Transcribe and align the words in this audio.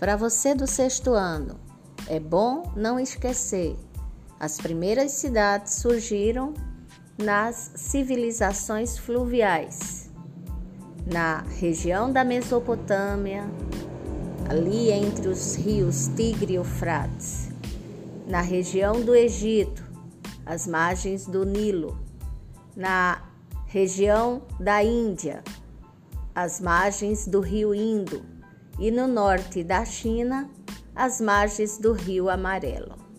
Para 0.00 0.16
você 0.16 0.54
do 0.54 0.66
sexto 0.66 1.12
ano, 1.12 1.60
é 2.08 2.18
bom 2.18 2.72
não 2.74 2.98
esquecer: 2.98 3.76
as 4.40 4.56
primeiras 4.56 5.12
cidades 5.12 5.74
surgiram 5.74 6.54
nas 7.22 7.72
civilizações 7.74 8.96
fluviais, 8.96 10.10
na 11.04 11.42
região 11.60 12.10
da 12.10 12.24
Mesopotâmia, 12.24 13.44
ali 14.48 14.90
entre 14.90 15.28
os 15.28 15.54
rios 15.54 16.08
Tigre 16.16 16.54
e 16.54 16.56
Eufrates, 16.56 17.50
na 18.26 18.40
região 18.40 19.02
do 19.02 19.14
Egito, 19.14 19.84
as 20.46 20.66
margens 20.66 21.26
do 21.26 21.44
Nilo, 21.44 22.00
na 22.74 23.22
região 23.66 24.40
da 24.58 24.82
Índia, 24.82 25.44
as 26.34 26.58
margens 26.58 27.28
do 27.28 27.40
rio 27.40 27.74
Indo 27.74 28.39
e 28.78 28.90
no 28.90 29.06
norte 29.06 29.62
da 29.64 29.84
China, 29.84 30.48
as 30.94 31.20
margens 31.20 31.78
do 31.78 31.92
rio 31.92 32.28
Amarelo. 32.28 33.09